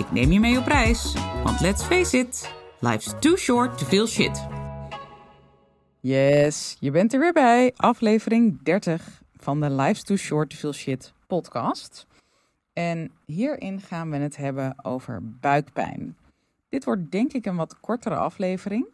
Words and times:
Ik 0.00 0.12
neem 0.12 0.32
je 0.32 0.40
mee 0.40 0.58
op 0.58 0.66
reis, 0.66 1.14
want 1.44 1.60
let's 1.60 1.82
face 1.82 2.18
it, 2.18 2.54
life's 2.78 3.14
too 3.18 3.36
short 3.36 3.78
to 3.78 3.86
feel 3.86 4.06
shit. 4.06 4.46
Yes, 6.00 6.76
je 6.78 6.90
bent 6.90 7.12
er 7.12 7.20
weer 7.20 7.32
bij, 7.32 7.72
aflevering 7.76 8.62
30 8.62 9.22
van 9.36 9.60
de 9.60 9.70
Life's 9.70 10.02
Too 10.02 10.16
Short 10.16 10.50
to 10.50 10.56
Feel 10.56 10.72
Shit 10.72 11.12
podcast. 11.26 12.06
En 12.72 13.10
hierin 13.24 13.80
gaan 13.80 14.10
we 14.10 14.16
het 14.16 14.36
hebben 14.36 14.84
over 14.84 15.20
buikpijn. 15.40 16.16
Dit 16.68 16.84
wordt 16.84 17.10
denk 17.10 17.32
ik 17.32 17.46
een 17.46 17.56
wat 17.56 17.80
kortere 17.80 18.16
aflevering, 18.16 18.86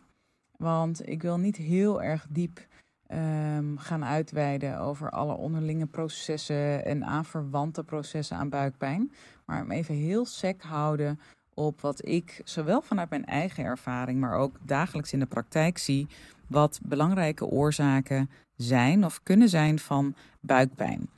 want 0.56 1.08
ik 1.08 1.22
wil 1.22 1.38
niet 1.38 1.56
heel 1.56 2.02
erg 2.02 2.26
diep 2.28 2.66
um, 3.12 3.78
gaan 3.78 4.04
uitweiden 4.04 4.78
over 4.78 5.10
alle 5.10 5.36
onderlinge 5.36 5.86
processen 5.86 6.84
en 6.84 7.04
aanverwante 7.04 7.84
processen 7.84 8.36
aan 8.36 8.48
buikpijn. 8.48 9.12
Maar 9.44 9.56
hem 9.56 9.70
even 9.70 9.94
heel 9.94 10.24
sec 10.24 10.62
houden 10.62 11.20
op 11.54 11.80
wat 11.80 12.08
ik 12.08 12.40
zowel 12.44 12.80
vanuit 12.80 13.10
mijn 13.10 13.24
eigen 13.24 13.64
ervaring, 13.64 14.20
maar 14.20 14.34
ook 14.34 14.56
dagelijks 14.62 15.12
in 15.12 15.18
de 15.18 15.26
praktijk 15.26 15.78
zie, 15.78 16.06
wat 16.46 16.80
belangrijke 16.82 17.46
oorzaken 17.46 18.30
zijn 18.56 19.04
of 19.04 19.22
kunnen 19.22 19.48
zijn 19.48 19.78
van 19.78 20.14
buikpijn. 20.40 21.08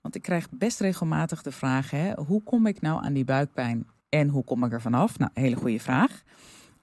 Want 0.00 0.14
ik 0.14 0.22
krijg 0.22 0.50
best 0.50 0.80
regelmatig 0.80 1.42
de 1.42 1.52
vraag: 1.52 1.90
hè, 1.90 2.12
hoe 2.14 2.42
kom 2.42 2.66
ik 2.66 2.80
nou 2.80 3.04
aan 3.04 3.12
die 3.12 3.24
buikpijn 3.24 3.86
en 4.08 4.28
hoe 4.28 4.44
kom 4.44 4.64
ik 4.64 4.72
er 4.72 4.80
vanaf? 4.80 5.18
Nou, 5.18 5.30
hele 5.34 5.56
goede 5.56 5.80
vraag. 5.80 6.22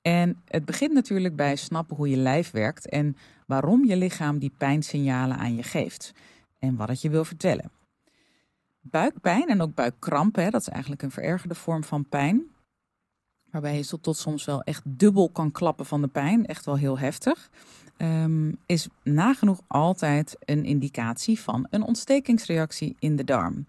En 0.04 0.42
het 0.48 0.66
begint 0.66 0.94
natuurlijk 0.94 1.36
bij 1.36 1.56
snappen 1.56 1.96
hoe 1.96 2.10
je 2.10 2.18
lijf 2.18 2.52
werkt 2.52 2.90
en 2.90 3.18
waarom 3.48 3.86
je 3.86 3.98
lichaam 3.98 4.40
die 4.40 4.54
pijnsignalen 4.58 5.38
aan 5.38 5.56
je 5.56 5.64
geeft 5.64 6.14
en 6.60 6.76
wat 6.76 6.88
het 6.88 7.02
je 7.02 7.10
wil 7.10 7.26
vertellen. 7.26 7.72
Buikpijn 8.82 9.48
en 9.48 9.62
ook 9.62 9.74
buikkrampen, 9.74 10.52
dat 10.52 10.62
is 10.62 10.70
eigenlijk 10.70 11.02
een 11.02 11.12
verergerde 11.12 11.56
vorm 11.56 11.84
van 11.84 12.10
pijn, 12.10 12.44
waarbij 13.52 13.78
je 13.78 14.00
tot 14.02 14.18
soms 14.18 14.46
wel 14.46 14.62
echt 14.62 14.82
dubbel 14.86 15.30
kan 15.30 15.52
klappen 15.52 15.86
van 15.86 16.02
de 16.02 16.08
pijn, 16.08 16.46
echt 16.46 16.66
wel 16.66 16.78
heel 16.78 17.00
heftig, 17.00 17.50
um, 17.98 18.58
is 18.66 18.88
nagenoeg 19.04 19.62
altijd 19.68 20.36
een 20.40 20.66
indicatie 20.66 21.40
van 21.40 21.68
een 21.70 21.84
ontstekingsreactie 21.84 22.96
in 23.00 23.16
de 23.16 23.24
darm. 23.24 23.66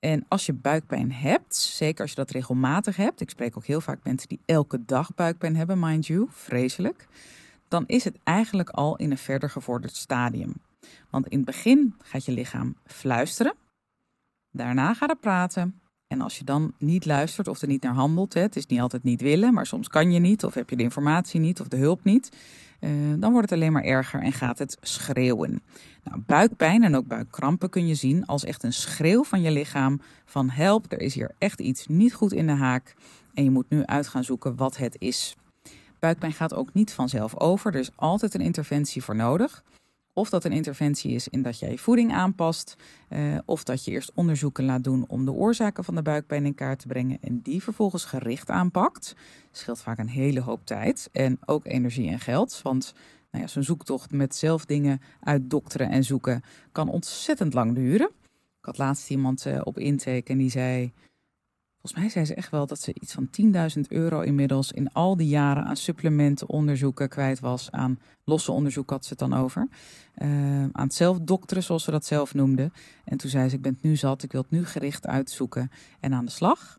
En 0.00 0.24
als 0.28 0.46
je 0.46 0.52
buikpijn 0.52 1.12
hebt, 1.12 1.56
zeker 1.56 2.00
als 2.00 2.10
je 2.10 2.16
dat 2.16 2.30
regelmatig 2.30 2.96
hebt, 2.96 3.20
ik 3.20 3.30
spreek 3.30 3.56
ook 3.56 3.66
heel 3.66 3.80
vaak 3.80 4.04
mensen 4.04 4.28
die 4.28 4.40
elke 4.44 4.84
dag 4.84 5.14
buikpijn 5.14 5.56
hebben, 5.56 5.78
mind 5.78 6.06
you, 6.06 6.26
vreselijk, 6.30 7.06
dan 7.68 7.84
is 7.86 8.04
het 8.04 8.18
eigenlijk 8.24 8.70
al 8.70 8.96
in 8.96 9.10
een 9.10 9.18
verder 9.18 9.50
gevorderd 9.50 9.96
stadium. 9.96 10.54
Want 11.10 11.28
in 11.28 11.36
het 11.36 11.46
begin 11.46 11.94
gaat 12.02 12.24
je 12.24 12.32
lichaam 12.32 12.76
fluisteren, 12.86 13.54
daarna 14.50 14.94
gaat 14.94 15.10
het 15.10 15.20
praten. 15.20 15.79
En 16.10 16.20
als 16.20 16.38
je 16.38 16.44
dan 16.44 16.72
niet 16.78 17.04
luistert 17.04 17.48
of 17.48 17.62
er 17.62 17.68
niet 17.68 17.82
naar 17.82 17.94
handelt, 17.94 18.34
het 18.34 18.56
is 18.56 18.66
niet 18.66 18.80
altijd 18.80 19.02
niet 19.02 19.20
willen, 19.20 19.54
maar 19.54 19.66
soms 19.66 19.88
kan 19.88 20.12
je 20.12 20.18
niet, 20.18 20.44
of 20.44 20.54
heb 20.54 20.70
je 20.70 20.76
de 20.76 20.82
informatie 20.82 21.40
niet 21.40 21.60
of 21.60 21.68
de 21.68 21.76
hulp 21.76 22.04
niet, 22.04 22.36
eh, 22.80 22.90
dan 23.18 23.32
wordt 23.32 23.50
het 23.50 23.58
alleen 23.58 23.72
maar 23.72 23.82
erger 23.82 24.20
en 24.20 24.32
gaat 24.32 24.58
het 24.58 24.76
schreeuwen. 24.80 25.62
Nou, 26.04 26.20
buikpijn 26.26 26.82
en 26.82 26.96
ook 26.96 27.06
buikkrampen 27.06 27.70
kun 27.70 27.86
je 27.86 27.94
zien 27.94 28.26
als 28.26 28.44
echt 28.44 28.62
een 28.62 28.72
schreeuw 28.72 29.24
van 29.24 29.40
je 29.42 29.50
lichaam 29.50 30.00
van 30.24 30.50
help, 30.50 30.92
er 30.92 31.00
is 31.00 31.14
hier 31.14 31.30
echt 31.38 31.60
iets 31.60 31.86
niet 31.86 32.14
goed 32.14 32.32
in 32.32 32.46
de 32.46 32.52
haak 32.52 32.94
en 33.34 33.44
je 33.44 33.50
moet 33.50 33.70
nu 33.70 33.84
uit 33.84 34.08
gaan 34.08 34.24
zoeken 34.24 34.56
wat 34.56 34.76
het 34.76 34.96
is. 34.98 35.36
Buikpijn 35.98 36.32
gaat 36.32 36.54
ook 36.54 36.72
niet 36.72 36.92
vanzelf 36.92 37.38
over, 37.38 37.74
er 37.74 37.80
is 37.80 37.90
altijd 37.96 38.34
een 38.34 38.40
interventie 38.40 39.02
voor 39.02 39.16
nodig. 39.16 39.62
Of 40.12 40.30
dat 40.30 40.44
een 40.44 40.52
interventie 40.52 41.12
is 41.12 41.28
in 41.28 41.42
dat 41.42 41.58
jij 41.58 41.70
je 41.70 41.78
voeding 41.78 42.12
aanpast, 42.12 42.76
eh, 43.08 43.38
of 43.44 43.64
dat 43.64 43.84
je 43.84 43.90
eerst 43.90 44.12
onderzoeken 44.14 44.64
laat 44.64 44.84
doen 44.84 45.04
om 45.08 45.24
de 45.24 45.32
oorzaken 45.32 45.84
van 45.84 45.94
de 45.94 46.02
buikpijn 46.02 46.46
in 46.46 46.54
kaart 46.54 46.78
te 46.78 46.86
brengen 46.86 47.18
en 47.20 47.40
die 47.42 47.62
vervolgens 47.62 48.04
gericht 48.04 48.50
aanpakt. 48.50 49.14
Scheelt 49.50 49.82
vaak 49.82 49.98
een 49.98 50.08
hele 50.08 50.40
hoop 50.40 50.66
tijd 50.66 51.08
en 51.12 51.38
ook 51.44 51.66
energie 51.66 52.10
en 52.10 52.20
geld, 52.20 52.60
want 52.62 52.94
nou 53.30 53.44
ja, 53.44 53.50
zo'n 53.50 53.62
zoektocht 53.62 54.12
met 54.12 54.34
zelf 54.34 54.64
dingen 54.64 55.00
uitdokteren 55.20 55.90
en 55.90 56.04
zoeken 56.04 56.42
kan 56.72 56.88
ontzettend 56.88 57.54
lang 57.54 57.74
duren. 57.74 58.10
Ik 58.60 58.66
had 58.66 58.78
laatst 58.78 59.10
iemand 59.10 59.46
uh, 59.46 59.60
op 59.64 59.78
intake 59.78 60.32
en 60.32 60.38
die 60.38 60.50
zei: 60.50 60.92
Volgens 61.80 62.02
mij 62.02 62.10
zei 62.10 62.24
ze 62.24 62.34
echt 62.34 62.50
wel 62.50 62.66
dat 62.66 62.80
ze 62.80 62.94
iets 63.00 63.12
van 63.12 63.28
10.000 63.76 63.80
euro 63.88 64.20
inmiddels 64.20 64.72
in 64.72 64.92
al 64.92 65.16
die 65.16 65.28
jaren 65.28 65.64
aan 65.64 65.76
supplementen, 65.76 66.48
onderzoeken 66.48 67.08
kwijt 67.08 67.40
was. 67.40 67.70
Aan 67.70 67.98
losse 68.24 68.52
onderzoek 68.52 68.90
had 68.90 69.04
ze 69.04 69.10
het 69.10 69.18
dan 69.18 69.34
over. 69.34 69.68
Uh, 70.16 70.28
aan 70.62 70.86
het 70.86 70.94
zelfdokteren, 70.94 71.62
zoals 71.62 71.84
ze 71.84 71.90
dat 71.90 72.04
zelf 72.04 72.34
noemde. 72.34 72.70
En 73.04 73.16
toen 73.16 73.30
zei 73.30 73.48
ze: 73.48 73.54
Ik 73.54 73.62
ben 73.62 73.72
het 73.72 73.82
nu 73.82 73.96
zat, 73.96 74.22
ik 74.22 74.32
wil 74.32 74.40
het 74.40 74.50
nu 74.50 74.66
gericht 74.66 75.06
uitzoeken 75.06 75.70
en 76.00 76.14
aan 76.14 76.24
de 76.24 76.30
slag. 76.30 76.78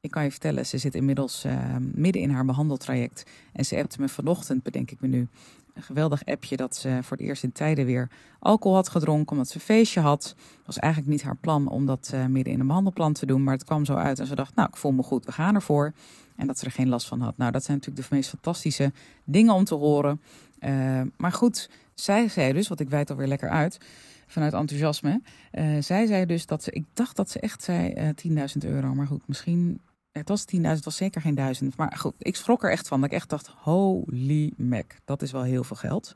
Ik 0.00 0.10
kan 0.10 0.24
je 0.24 0.30
vertellen, 0.30 0.66
ze 0.66 0.78
zit 0.78 0.94
inmiddels 0.94 1.44
uh, 1.44 1.76
midden 1.94 2.22
in 2.22 2.30
haar 2.30 2.44
behandeltraject. 2.44 3.26
En 3.52 3.64
ze 3.64 3.76
appte 3.76 4.00
me 4.00 4.08
vanochtend, 4.08 4.62
bedenk 4.62 4.90
ik 4.90 5.00
me 5.00 5.08
nu, 5.08 5.28
een 5.74 5.82
geweldig 5.82 6.24
appje 6.24 6.56
dat 6.56 6.76
ze 6.76 6.98
voor 7.02 7.16
het 7.16 7.26
eerst 7.26 7.42
in 7.42 7.52
tijden 7.52 7.86
weer 7.86 8.10
alcohol 8.38 8.76
had 8.76 8.88
gedronken 8.88 9.32
omdat 9.32 9.48
ze 9.48 9.54
een 9.54 9.60
feestje 9.60 10.00
had. 10.00 10.34
Het 10.36 10.66
was 10.66 10.78
eigenlijk 10.78 11.12
niet 11.12 11.22
haar 11.22 11.36
plan 11.36 11.68
om 11.68 11.86
dat 11.86 12.10
uh, 12.14 12.26
midden 12.26 12.52
in 12.52 12.60
een 12.60 12.66
behandelplan 12.66 13.12
te 13.12 13.26
doen, 13.26 13.44
maar 13.44 13.54
het 13.54 13.64
kwam 13.64 13.84
zo 13.84 13.94
uit 13.94 14.18
en 14.18 14.26
ze 14.26 14.34
dacht, 14.34 14.54
nou, 14.54 14.68
ik 14.68 14.76
voel 14.76 14.92
me 14.92 15.02
goed, 15.02 15.24
we 15.24 15.32
gaan 15.32 15.54
ervoor. 15.54 15.92
En 16.36 16.46
dat 16.46 16.58
ze 16.58 16.64
er 16.64 16.70
geen 16.70 16.88
last 16.88 17.06
van 17.06 17.20
had. 17.20 17.36
Nou, 17.36 17.52
dat 17.52 17.64
zijn 17.64 17.76
natuurlijk 17.76 18.08
de 18.08 18.14
meest 18.14 18.28
fantastische 18.28 18.92
dingen 19.24 19.54
om 19.54 19.64
te 19.64 19.74
horen. 19.74 20.20
Uh, 20.60 21.00
maar 21.16 21.32
goed, 21.32 21.70
zij 21.94 22.28
zei 22.28 22.52
dus, 22.52 22.68
wat 22.68 22.80
ik 22.80 22.88
wijd 22.88 23.10
alweer 23.10 23.26
lekker 23.26 23.48
uit, 23.48 23.78
vanuit 24.26 24.52
enthousiasme. 24.52 25.20
Uh, 25.52 25.76
zij 25.80 26.06
zei 26.06 26.26
dus 26.26 26.46
dat 26.46 26.62
ze, 26.62 26.70
ik 26.70 26.84
dacht 26.92 27.16
dat 27.16 27.30
ze 27.30 27.40
echt 27.40 27.62
zei 27.62 28.12
10.000 28.28 28.34
euro, 28.60 28.94
maar 28.94 29.06
goed, 29.06 29.28
misschien 29.28 29.80
het 30.12 30.28
was 30.28 30.44
10.000, 30.56 30.60
het 30.60 30.84
was 30.84 30.96
zeker 30.96 31.20
geen 31.20 31.34
duizend. 31.34 31.76
Maar 31.76 31.96
goed, 31.96 32.14
ik 32.18 32.36
schrok 32.36 32.64
er 32.64 32.70
echt 32.70 32.88
van. 32.88 33.00
Dat 33.00 33.10
ik 33.10 33.16
echt 33.16 33.28
dacht, 33.28 33.46
holy 33.46 34.52
mac, 34.56 34.92
dat 35.04 35.22
is 35.22 35.32
wel 35.32 35.42
heel 35.42 35.64
veel 35.64 35.76
geld. 35.76 36.14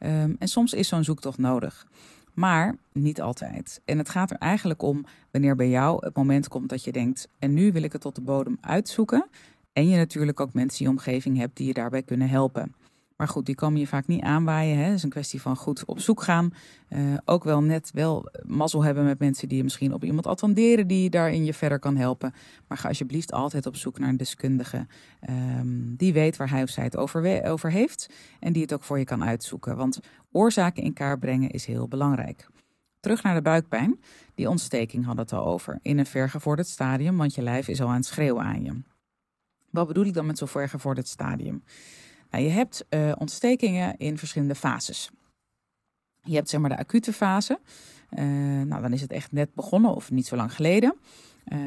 Um, 0.00 0.36
en 0.38 0.48
soms 0.48 0.72
is 0.72 0.88
zo'n 0.88 1.04
zoektocht 1.04 1.38
nodig. 1.38 1.86
Maar 2.34 2.76
niet 2.92 3.20
altijd. 3.20 3.80
En 3.84 3.98
het 3.98 4.08
gaat 4.08 4.30
er 4.30 4.36
eigenlijk 4.36 4.82
om 4.82 5.04
wanneer 5.30 5.56
bij 5.56 5.68
jou 5.68 6.06
het 6.06 6.16
moment 6.16 6.48
komt 6.48 6.68
dat 6.68 6.84
je 6.84 6.92
denkt: 6.92 7.28
en 7.38 7.54
nu 7.54 7.72
wil 7.72 7.82
ik 7.82 7.92
het 7.92 8.00
tot 8.00 8.14
de 8.14 8.20
bodem 8.20 8.58
uitzoeken. 8.60 9.26
En 9.72 9.88
je 9.88 9.96
natuurlijk 9.96 10.40
ook 10.40 10.52
mensen 10.52 10.78
in 10.80 10.86
je 10.86 10.96
omgeving 10.96 11.36
hebt 11.38 11.56
die 11.56 11.66
je 11.66 11.74
daarbij 11.74 12.02
kunnen 12.02 12.28
helpen. 12.28 12.74
Maar 13.16 13.28
goed, 13.28 13.46
die 13.46 13.54
komen 13.54 13.80
je 13.80 13.86
vaak 13.86 14.06
niet 14.06 14.22
aanwaaien. 14.22 14.78
Het 14.78 14.94
is 14.94 15.02
een 15.02 15.10
kwestie 15.10 15.40
van 15.40 15.56
goed 15.56 15.84
op 15.84 16.00
zoek 16.00 16.22
gaan. 16.22 16.50
Uh, 16.88 17.14
ook 17.24 17.44
wel 17.44 17.62
net 17.62 17.90
wel 17.92 18.28
mazzel 18.42 18.84
hebben 18.84 19.04
met 19.04 19.18
mensen 19.18 19.48
die 19.48 19.56
je 19.56 19.62
misschien 19.62 19.92
op 19.92 20.04
iemand 20.04 20.26
attenderen 20.26 20.86
die 20.86 21.10
daarin 21.10 21.44
je 21.44 21.54
verder 21.54 21.78
kan 21.78 21.96
helpen. 21.96 22.34
Maar 22.68 22.78
ga 22.78 22.88
alsjeblieft 22.88 23.32
altijd 23.32 23.66
op 23.66 23.76
zoek 23.76 23.98
naar 23.98 24.08
een 24.08 24.16
deskundige 24.16 24.86
um, 25.28 25.96
die 25.96 26.12
weet 26.12 26.36
waar 26.36 26.50
hij 26.50 26.62
of 26.62 26.68
zij 26.68 26.84
het 26.84 26.96
over, 26.96 27.44
over 27.44 27.70
heeft. 27.70 28.10
En 28.40 28.52
die 28.52 28.62
het 28.62 28.72
ook 28.72 28.82
voor 28.82 28.98
je 28.98 29.04
kan 29.04 29.24
uitzoeken. 29.24 29.76
Want 29.76 30.00
oorzaken 30.32 30.82
in 30.82 30.92
kaart 30.92 31.20
brengen 31.20 31.50
is 31.50 31.66
heel 31.66 31.88
belangrijk. 31.88 32.48
Terug 33.00 33.22
naar 33.22 33.34
de 33.34 33.42
buikpijn. 33.42 34.00
Die 34.34 34.48
ontsteking 34.48 35.04
hadden 35.04 35.24
het 35.24 35.34
al 35.34 35.46
over. 35.46 35.78
In 35.82 35.98
een 35.98 36.06
vergevorderd 36.06 36.68
stadium, 36.68 37.16
want 37.16 37.34
je 37.34 37.42
lijf 37.42 37.68
is 37.68 37.80
al 37.80 37.88
aan 37.88 37.94
het 37.94 38.06
schreeuwen 38.06 38.44
aan 38.44 38.62
je. 38.62 38.82
Wat 39.70 39.86
bedoel 39.86 40.04
ik 40.04 40.14
dan 40.14 40.26
met 40.26 40.38
zo'n 40.38 40.48
vergevorderd 40.48 41.08
stadium? 41.08 41.62
Nou, 42.34 42.46
je 42.46 42.52
hebt 42.52 42.84
uh, 42.90 43.12
ontstekingen 43.18 43.96
in 43.96 44.18
verschillende 44.18 44.54
fases. 44.54 45.10
Je 46.22 46.34
hebt 46.34 46.48
zeg 46.48 46.60
maar 46.60 46.70
de 46.70 46.78
acute 46.78 47.12
fase. 47.12 47.58
Uh, 48.10 48.22
nou, 48.62 48.82
dan 48.82 48.92
is 48.92 49.00
het 49.00 49.12
echt 49.12 49.32
net 49.32 49.54
begonnen 49.54 49.94
of 49.94 50.10
niet 50.10 50.26
zo 50.26 50.36
lang 50.36 50.54
geleden. 50.54 50.94
Uh, 51.48 51.58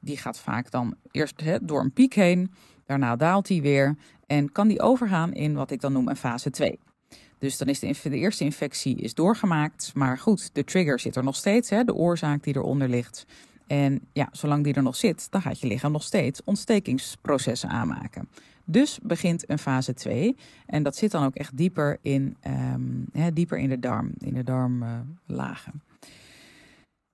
die 0.00 0.16
gaat 0.16 0.38
vaak 0.38 0.70
dan 0.70 0.96
eerst 1.10 1.42
door 1.62 1.80
een 1.80 1.92
piek 1.92 2.14
heen. 2.14 2.52
Daarna 2.84 3.16
daalt 3.16 3.46
die 3.46 3.62
weer. 3.62 3.96
En 4.26 4.52
kan 4.52 4.68
die 4.68 4.80
overgaan 4.80 5.32
in 5.32 5.54
wat 5.54 5.70
ik 5.70 5.80
dan 5.80 5.92
noem 5.92 6.08
een 6.08 6.16
fase 6.16 6.50
2. 6.50 6.78
Dus 7.38 7.58
dan 7.58 7.68
is 7.68 7.78
de, 7.78 7.96
de, 8.02 8.16
eerste 8.16 8.44
infectie 8.44 8.96
is 8.96 9.14
doorgemaakt. 9.14 9.90
Maar 9.94 10.18
goed, 10.18 10.54
de 10.54 10.64
trigger 10.64 11.00
zit 11.00 11.16
er 11.16 11.24
nog 11.24 11.36
steeds. 11.36 11.68
De 11.68 11.94
oorzaak 11.94 12.42
die 12.42 12.56
eronder 12.56 12.88
ligt. 12.88 13.26
En 13.66 14.00
ja, 14.12 14.28
zolang 14.32 14.64
die 14.64 14.74
er 14.74 14.82
nog 14.82 14.96
zit, 14.96 15.30
dan 15.30 15.42
gaat 15.42 15.60
je 15.60 15.66
lichaam 15.66 15.92
nog 15.92 16.02
steeds 16.02 16.40
ontstekingsprocessen 16.44 17.68
aanmaken. 17.68 18.28
Dus 18.70 18.98
begint 19.02 19.50
een 19.50 19.58
fase 19.58 19.94
2. 19.94 20.36
En 20.66 20.82
dat 20.82 20.96
zit 20.96 21.10
dan 21.10 21.24
ook 21.24 21.34
echt 21.34 21.56
dieper 21.56 21.98
in, 22.02 22.36
hè, 23.12 23.32
dieper 23.32 23.58
in 23.58 23.68
de 23.68 23.78
darm, 23.78 24.10
in 24.18 24.34
de 24.34 24.44
darmlagen. 24.44 25.82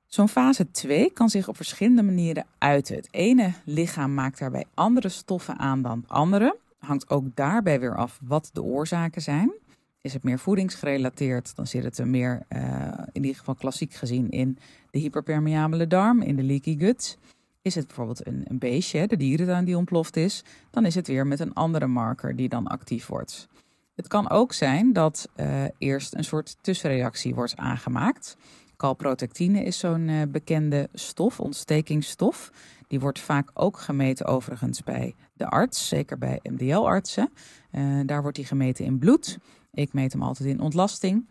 Zo'n 0.06 0.28
fase 0.28 0.70
2 0.70 1.12
kan 1.12 1.28
zich 1.28 1.48
op 1.48 1.56
verschillende 1.56 2.02
manieren 2.02 2.46
uiten. 2.58 2.96
Het 2.96 3.08
ene 3.10 3.52
lichaam 3.64 4.14
maakt 4.14 4.38
daarbij 4.38 4.64
andere 4.74 5.08
stoffen 5.08 5.58
aan 5.58 5.82
dan 5.82 6.04
andere. 6.06 6.56
hangt 6.78 7.10
ook 7.10 7.24
daarbij 7.34 7.80
weer 7.80 7.96
af 7.96 8.20
wat 8.22 8.50
de 8.52 8.62
oorzaken 8.62 9.22
zijn. 9.22 9.52
Is 10.00 10.12
het 10.12 10.22
meer 10.22 10.38
voedingsgerelateerd, 10.38 11.56
dan 11.56 11.66
zit 11.66 11.84
het 11.84 11.98
er 11.98 12.08
meer, 12.08 12.42
uh, 12.48 12.88
in 13.12 13.22
ieder 13.22 13.38
geval 13.38 13.54
klassiek 13.54 13.94
gezien, 13.94 14.30
in 14.30 14.58
de 14.90 14.98
hyperpermeabele 14.98 15.86
darm, 15.86 16.22
in 16.22 16.36
de 16.36 16.42
leaky 16.42 16.78
gut. 16.78 17.18
Is 17.64 17.74
het 17.74 17.86
bijvoorbeeld 17.86 18.26
een, 18.26 18.44
een 18.48 18.58
beestje, 18.58 19.06
de 19.06 19.16
dierentuin 19.16 19.64
die 19.64 19.76
ontploft 19.76 20.16
is, 20.16 20.44
dan 20.70 20.84
is 20.84 20.94
het 20.94 21.06
weer 21.06 21.26
met 21.26 21.40
een 21.40 21.54
andere 21.54 21.86
marker 21.86 22.36
die 22.36 22.48
dan 22.48 22.66
actief 22.66 23.06
wordt. 23.06 23.48
Het 23.94 24.08
kan 24.08 24.30
ook 24.30 24.52
zijn 24.52 24.92
dat 24.92 25.28
uh, 25.36 25.64
eerst 25.78 26.14
een 26.14 26.24
soort 26.24 26.56
tussenreactie 26.60 27.34
wordt 27.34 27.56
aangemaakt. 27.56 28.36
Calprotectine 28.76 29.62
is 29.64 29.78
zo'n 29.78 30.08
uh, 30.08 30.22
bekende 30.28 30.88
stof, 30.92 31.40
ontstekingsstof. 31.40 32.50
Die 32.88 33.00
wordt 33.00 33.20
vaak 33.20 33.50
ook 33.54 33.78
gemeten 33.78 34.26
overigens 34.26 34.82
bij 34.82 35.14
de 35.32 35.46
arts, 35.48 35.88
zeker 35.88 36.18
bij 36.18 36.40
MDL-artsen. 36.42 37.30
Uh, 37.72 38.00
daar 38.06 38.22
wordt 38.22 38.36
die 38.36 38.46
gemeten 38.46 38.84
in 38.84 38.98
bloed. 38.98 39.38
Ik 39.72 39.92
meet 39.92 40.12
hem 40.12 40.22
altijd 40.22 40.48
in 40.48 40.60
ontlasting. 40.60 41.26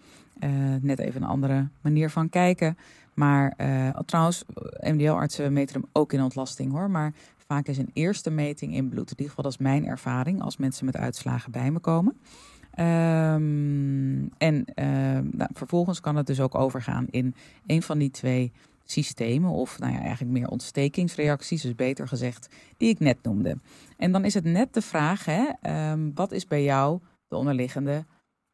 net 0.82 1.00
even 1.00 1.22
een 1.22 1.28
andere 1.28 1.68
manier 1.82 2.10
van 2.10 2.30
kijken. 2.30 2.78
Maar 3.14 3.56
trouwens, 4.06 4.44
MDL-artsen 4.80 5.54
meten 5.54 5.82
hem 5.82 5.90
ook 5.92 6.14
in 6.14 6.22
ontlasting 6.22 6.72
hoor. 6.72 6.90
Maar 6.90 7.14
vaak 7.48 7.68
is 7.68 7.78
een 7.78 7.90
eerste 7.94 8.30
meting 8.30 8.76
in 8.76 8.90
bloed. 8.90 9.12
In 9.12 9.18
ieder 9.18 9.28
geval 9.28 9.44
dat 9.44 9.54
is 9.54 9.58
mijn 9.58 9.86
ervaring 9.86 10.42
als 10.42 10.58
mensen 10.58 10.86
met 10.86 10.96
uitslagen 10.96 11.52
bij 11.52 11.72
me 11.72 11.80
komen. 11.80 12.18
Um, 12.80 14.30
en 14.38 14.66
uh, 14.76 14.86
nou, 15.32 15.50
vervolgens 15.54 16.00
kan 16.00 16.16
het 16.16 16.28
dus 16.28 16.40
ook 16.40 16.56
overgaan 16.56 17.08
in 17.10 17.36
een 17.66 17.82
van 17.82 17.98
die 17.98 18.12
twee 18.12 18.52
systemen, 18.84 19.50
of 19.50 19.80
nou 19.80 19.94
ja, 19.94 20.00
eigenlijk 20.00 20.32
meer 20.32 20.48
ontstekingsreacties, 20.48 21.62
dus 21.62 21.76
beter 21.76 22.08
gezegd, 22.08 22.56
die 22.78 22.90
ik 22.90 23.00
net 23.00 23.18
noemde. 23.22 23.58
En 23.98 24.12
dan 24.12 24.26
is 24.26 24.34
het 24.34 24.44
net 24.44 24.74
de 24.74 24.82
vraag: 24.82 25.26
hè, 25.26 25.46
um, 25.92 26.12
wat 26.16 26.32
is 26.32 26.48
bij 26.48 26.64
jou 26.64 27.00
de 27.28 27.36
onderliggende 27.36 28.06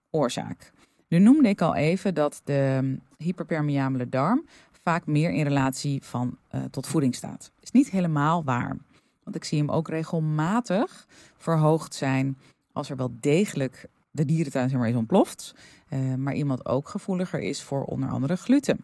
oorzaak? 0.10 0.72
Nu 1.08 1.20
noemde 1.20 1.50
ik 1.50 1.62
al 1.62 1.76
even 1.76 2.14
dat 2.14 2.42
de 2.44 2.98
hyperpermeabele 3.24 4.10
darm 4.10 4.46
vaak 4.82 5.06
meer 5.06 5.32
in 5.32 5.44
relatie 5.44 6.04
van, 6.04 6.38
uh, 6.52 6.64
tot 6.64 6.88
voeding 6.88 7.16
staat. 7.16 7.52
Is 7.60 7.72
niet 7.72 7.90
helemaal 7.90 8.44
waar, 8.44 8.78
want 9.24 9.36
ik 9.36 9.44
zie 9.44 9.60
hem 9.60 9.72
ook 9.72 9.88
regelmatig 9.88 11.08
verhoogd 11.38 11.96
zijn 11.96 12.38
als 12.72 12.90
er 12.90 12.96
wel 12.96 13.12
degelijk 13.20 13.86
de 14.12 14.26
dierentuin 14.26 14.70
zeg 14.70 14.80
maar, 14.80 14.90
is 14.90 14.96
ontploft. 14.96 15.56
Uh, 15.90 16.16
maar 16.16 16.34
iemand 16.34 16.66
ook 16.66 16.90
gevoeliger 16.90 17.40
is 17.40 17.64
voor 17.64 17.84
onder 17.84 18.10
andere 18.10 18.36
gluten. 18.36 18.78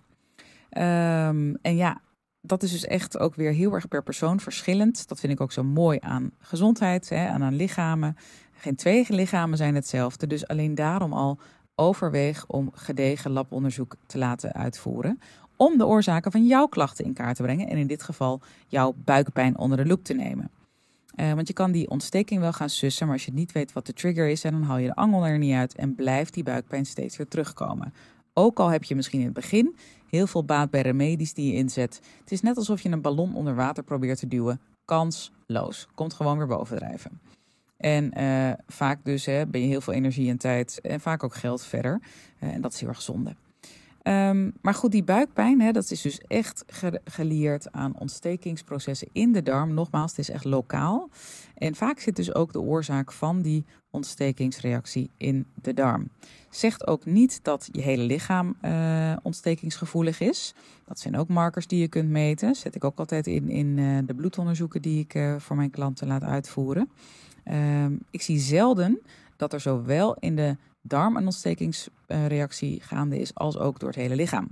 Um, 0.77 1.57
en 1.61 1.75
ja, 1.75 2.01
dat 2.41 2.63
is 2.63 2.71
dus 2.71 2.85
echt 2.85 3.17
ook 3.17 3.35
weer 3.35 3.51
heel 3.51 3.73
erg 3.73 3.88
per 3.88 4.03
persoon 4.03 4.39
verschillend. 4.39 5.07
Dat 5.07 5.19
vind 5.19 5.33
ik 5.33 5.41
ook 5.41 5.51
zo 5.51 5.63
mooi 5.63 5.97
aan 6.01 6.31
gezondheid 6.39 7.11
en 7.11 7.29
aan, 7.29 7.43
aan 7.43 7.55
lichamen. 7.55 8.15
Geen 8.51 8.75
twee 8.75 9.05
lichamen 9.09 9.57
zijn 9.57 9.75
hetzelfde. 9.75 10.27
Dus 10.27 10.47
alleen 10.47 10.75
daarom 10.75 11.13
al 11.13 11.39
overweeg 11.75 12.45
om 12.48 12.69
gedegen 12.74 13.31
labonderzoek 13.31 13.95
te 14.06 14.18
laten 14.18 14.54
uitvoeren. 14.54 15.19
Om 15.56 15.77
de 15.77 15.86
oorzaken 15.86 16.31
van 16.31 16.45
jouw 16.45 16.66
klachten 16.66 17.06
in 17.06 17.13
kaart 17.13 17.36
te 17.36 17.44
brengen. 17.44 17.68
En 17.68 17.77
in 17.77 17.88
dit 17.88 18.04
geval 18.04 18.42
jouw 18.68 18.94
buikpijn 18.98 19.57
onder 19.57 19.77
de 19.77 19.86
loep 19.86 20.04
te 20.04 20.13
nemen. 20.13 20.50
Uh, 21.16 21.33
want 21.33 21.48
je 21.48 21.54
kan 21.54 21.72
die 21.72 21.89
ontsteking 21.89 22.42
wel 22.42 22.54
gaan 22.54 22.69
sussen, 22.69 23.06
maar 23.06 23.16
als 23.16 23.25
je 23.25 23.33
niet 23.33 23.51
weet 23.51 23.74
wat 23.74 23.86
de 23.86 23.94
trigger 23.94 24.27
is, 24.27 24.42
dan 24.42 24.63
haal 24.63 24.77
je 24.77 24.88
de 24.88 24.95
angel 24.95 25.25
er 25.25 25.38
niet 25.38 25.54
uit 25.54 25.75
en 25.75 25.95
blijft 25.95 26.33
die 26.33 26.44
buikpijn 26.44 26.86
steeds 26.86 27.18
weer 27.18 27.27
terugkomen. 27.27 27.94
Ook 28.33 28.60
al 28.60 28.68
heb 28.68 28.83
je 28.83 28.95
misschien 28.95 29.19
in 29.19 29.25
het 29.25 29.33
begin 29.33 29.75
heel 30.10 30.27
veel 30.27 30.44
baat 30.44 30.69
bij 30.69 30.81
remedies 30.81 31.33
die 31.33 31.51
je 31.51 31.57
inzet. 31.57 32.01
Het 32.19 32.31
is 32.31 32.42
net 32.42 32.57
alsof 32.57 32.81
je 32.81 32.89
een 32.89 33.01
ballon 33.01 33.36
onder 33.36 33.56
water 33.56 33.83
probeert 33.83 34.19
te 34.19 34.27
duwen. 34.27 34.60
Kansloos. 34.86 35.88
Komt 35.95 36.13
gewoon 36.13 36.38
weer 36.38 36.48
bovendrijven. 36.48 37.19
En 37.77 38.12
uh, 38.18 38.51
vaak 38.68 39.00
dus 39.04 39.25
hè, 39.25 39.48
ben 39.48 39.62
je 39.62 39.68
heel 39.68 39.81
veel 39.81 39.94
energie 39.94 40.30
en 40.30 40.38
tijd 40.38 40.81
en 40.81 41.00
vaak 41.00 41.24
ook 41.24 41.36
geld 41.36 41.66
verder. 41.66 42.01
Uh, 42.44 42.54
en 42.54 42.62
dat 42.62 42.74
is 42.74 42.80
heel 42.80 42.89
erg 42.89 43.01
zonde. 43.01 43.36
Um, 44.07 44.54
maar 44.62 44.74
goed, 44.74 44.92
die 44.92 45.04
buikpijn, 45.04 45.62
hè, 45.62 45.72
dat 45.72 45.92
is 45.92 46.01
dus 46.01 46.19
echt 46.19 46.63
ge 46.68 47.01
geleerd 47.04 47.72
aan 47.72 48.00
ontstekingsprocessen 48.00 49.07
in 49.12 49.31
de 49.31 49.44
darm. 49.44 49.74
Nogmaals, 49.74 50.10
het 50.12 50.19
is 50.19 50.30
echt 50.30 50.44
lokaal. 50.44 51.10
En 51.56 51.75
vaak 51.75 52.00
zit 52.00 52.16
dus 52.16 52.36
ook 52.36 52.54
de 52.54 52.62
oorzaak 52.62 53.12
van 53.12 53.42
die 53.42 53.66
ontstekingsreactie 53.89 55.10
in 55.18 55.45
de 55.62 55.74
darm. 55.74 56.10
Zegt 56.50 56.88
ook 56.88 57.06
niet 57.06 57.39
dat 57.44 57.69
je 57.72 57.81
hele 57.81 58.04
lichaam 58.04 58.56
uh, 58.62 59.13
ontstekingsgevoelig 59.22 60.19
is. 60.19 60.54
Dat 60.86 61.00
zijn 61.00 61.18
ook 61.18 61.27
markers 61.27 61.68
die 61.68 61.80
je 61.80 61.88
kunt 61.88 62.10
meten. 62.10 62.56
Zet 62.56 62.75
ik 62.75 62.83
ook 62.83 63.00
altijd 63.00 63.27
in, 63.27 63.50
in 63.50 63.75
de 64.06 64.16
bloedonderzoeken 64.16 64.81
die 64.81 65.00
ik 65.00 65.19
voor 65.38 65.56
mijn 65.56 65.72
klanten 65.72 66.07
laat 66.07 66.24
uitvoeren. 66.24 66.89
Um, 67.51 68.00
ik 68.09 68.21
zie 68.21 68.39
zelden 68.39 69.01
dat 69.36 69.53
er 69.53 69.59
zowel 69.59 70.15
in 70.19 70.36
de 70.36 70.57
darm 70.81 71.15
een 71.15 71.24
ontstekingsreactie 71.24 72.81
gaande 72.81 73.19
is, 73.19 73.36
als 73.36 73.57
ook 73.57 73.80
door 73.80 73.89
het 73.89 73.97
hele 73.97 74.15
lichaam. 74.15 74.47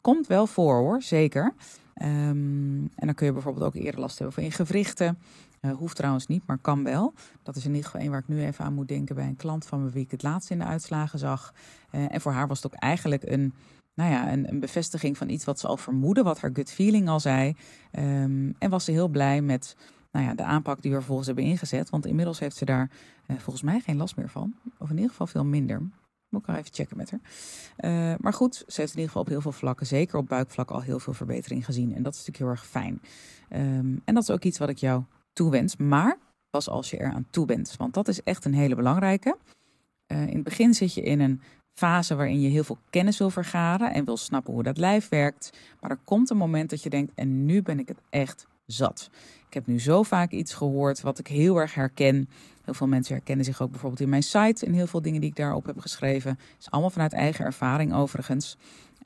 Komt 0.00 0.26
wel 0.26 0.46
voor 0.46 0.74
hoor, 0.74 1.02
zeker. 1.02 1.54
Um, 2.02 2.90
en 2.94 3.06
dan 3.06 3.14
kun 3.14 3.26
je 3.26 3.32
bijvoorbeeld 3.32 3.64
ook 3.64 3.74
eerder 3.74 4.00
last 4.00 4.18
hebben 4.18 4.34
van 4.34 4.44
je 4.44 4.50
gewrichten. 4.50 5.18
Uh, 5.60 5.72
hoeft 5.72 5.96
trouwens 5.96 6.26
niet, 6.26 6.42
maar 6.46 6.58
kan 6.58 6.84
wel. 6.84 7.12
Dat 7.42 7.56
is 7.56 7.64
in 7.64 7.70
ieder 7.70 7.84
geval 7.84 8.00
een 8.00 8.10
waar 8.10 8.20
ik 8.20 8.28
nu 8.28 8.44
even 8.44 8.64
aan 8.64 8.74
moet 8.74 8.88
denken 8.88 9.14
bij 9.14 9.26
een 9.26 9.36
klant 9.36 9.66
van 9.66 9.84
me 9.84 9.90
wie 9.90 10.04
ik 10.04 10.10
het 10.10 10.22
laatst 10.22 10.50
in 10.50 10.58
de 10.58 10.64
uitslagen 10.64 11.18
zag. 11.18 11.54
Uh, 11.90 12.14
en 12.14 12.20
voor 12.20 12.32
haar 12.32 12.46
was 12.48 12.62
het 12.62 12.72
ook 12.72 12.80
eigenlijk 12.80 13.22
een, 13.22 13.52
nou 13.94 14.10
ja, 14.10 14.32
een, 14.32 14.48
een, 14.48 14.60
bevestiging 14.60 15.16
van 15.16 15.28
iets 15.28 15.44
wat 15.44 15.60
ze 15.60 15.66
al 15.66 15.76
vermoedde, 15.76 16.22
wat 16.22 16.40
haar 16.40 16.50
gut 16.52 16.70
feeling 16.70 17.08
al 17.08 17.20
zei. 17.20 17.56
Um, 17.92 18.54
en 18.58 18.70
was 18.70 18.84
ze 18.84 18.90
heel 18.90 19.08
blij 19.08 19.42
met 19.42 19.76
nou 20.12 20.26
ja, 20.26 20.34
de 20.34 20.42
aanpak 20.42 20.82
die 20.82 20.90
we 20.90 20.96
vervolgens 20.96 21.26
hebben 21.26 21.44
ingezet. 21.44 21.90
Want 21.90 22.06
inmiddels 22.06 22.38
heeft 22.38 22.56
ze 22.56 22.64
daar 22.64 22.90
uh, 23.26 23.38
volgens 23.38 23.64
mij 23.64 23.80
geen 23.80 23.96
last 23.96 24.16
meer 24.16 24.28
van. 24.28 24.54
Of 24.78 24.90
in 24.90 24.94
ieder 24.94 25.10
geval 25.10 25.26
veel 25.26 25.44
minder. 25.44 25.80
Moet 26.28 26.40
ik 26.40 26.46
wel 26.46 26.56
even 26.56 26.74
checken 26.74 26.96
met 26.96 27.10
haar. 27.10 27.20
Uh, 27.78 28.18
maar 28.20 28.32
goed, 28.32 28.54
ze 28.54 28.80
heeft 28.80 28.92
in 28.92 28.98
ieder 28.98 29.06
geval 29.06 29.22
op 29.22 29.28
heel 29.28 29.40
veel 29.40 29.52
vlakken, 29.52 29.86
zeker 29.86 30.18
op 30.18 30.28
buikvlak, 30.28 30.70
al 30.70 30.80
heel 30.80 30.98
veel 30.98 31.12
verbetering 31.12 31.64
gezien. 31.64 31.94
En 31.94 32.02
dat 32.02 32.12
is 32.12 32.18
natuurlijk 32.18 32.44
heel 32.44 32.48
erg 32.48 32.66
fijn. 32.66 33.00
Um, 33.50 34.02
en 34.04 34.14
dat 34.14 34.22
is 34.22 34.30
ook 34.30 34.44
iets 34.44 34.58
wat 34.58 34.68
ik 34.68 34.78
jou 34.78 35.02
toewens. 35.32 35.76
Maar 35.76 36.18
pas 36.50 36.68
als 36.68 36.90
je 36.90 36.96
er 36.96 37.12
aan 37.12 37.26
toe 37.30 37.46
bent. 37.46 37.76
Want 37.76 37.94
dat 37.94 38.08
is 38.08 38.22
echt 38.22 38.44
een 38.44 38.54
hele 38.54 38.74
belangrijke. 38.74 39.36
Uh, 40.12 40.26
in 40.26 40.34
het 40.34 40.44
begin 40.44 40.74
zit 40.74 40.94
je 40.94 41.02
in 41.02 41.20
een 41.20 41.40
fase 41.78 42.14
waarin 42.14 42.40
je 42.40 42.48
heel 42.48 42.64
veel 42.64 42.78
kennis 42.90 43.18
wil 43.18 43.30
vergaren 43.30 43.92
en 43.92 44.04
wil 44.04 44.16
snappen 44.16 44.52
hoe 44.52 44.62
dat 44.62 44.78
lijf 44.78 45.08
werkt. 45.08 45.58
Maar 45.80 45.90
er 45.90 46.00
komt 46.04 46.30
een 46.30 46.36
moment 46.36 46.70
dat 46.70 46.82
je 46.82 46.90
denkt: 46.90 47.12
en 47.14 47.44
nu 47.44 47.62
ben 47.62 47.78
ik 47.78 47.88
het 47.88 48.00
echt 48.10 48.46
zat. 48.66 49.10
Ik 49.52 49.58
heb 49.58 49.66
nu 49.66 49.80
zo 49.80 50.02
vaak 50.02 50.30
iets 50.30 50.54
gehoord 50.54 51.00
wat 51.00 51.18
ik 51.18 51.26
heel 51.26 51.56
erg 51.56 51.74
herken. 51.74 52.28
Heel 52.64 52.74
veel 52.74 52.86
mensen 52.86 53.14
herkennen 53.14 53.44
zich 53.44 53.62
ook 53.62 53.70
bijvoorbeeld 53.70 54.00
in 54.00 54.08
mijn 54.08 54.22
site 54.22 54.66
en 54.66 54.72
heel 54.72 54.86
veel 54.86 55.02
dingen 55.02 55.20
die 55.20 55.30
ik 55.30 55.36
daarop 55.36 55.66
heb 55.66 55.78
geschreven. 55.78 56.30
Het 56.30 56.56
is 56.60 56.70
allemaal 56.70 56.90
vanuit 56.90 57.12
eigen 57.12 57.44
ervaring 57.44 57.94
overigens. 57.94 58.56